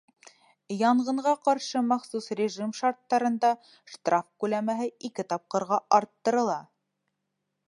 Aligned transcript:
Янғынға 0.77 1.33
ҡаршы 1.47 1.83
махсус 1.89 2.31
режим 2.41 2.73
шарттарында 2.79 3.53
штраф 3.97 4.29
күләме 4.45 4.79
ике 5.11 5.31
тапҡырға 5.35 5.81
арттырыла. 6.01 6.59